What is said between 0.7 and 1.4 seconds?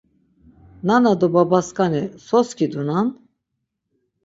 Nana do